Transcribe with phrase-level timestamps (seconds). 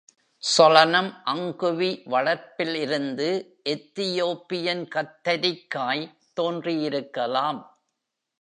[0.43, 3.27] "சோலனம் அங்குவி" வளர்ப்பில் இருந்து
[3.65, 6.03] எத்தியோப்பியன் கத்திரிக்காய்
[6.33, 7.61] தோன்றியிருக்கலாம்.